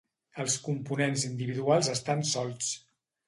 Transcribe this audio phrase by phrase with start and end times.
[0.43, 2.73] Els components individuals estan solts.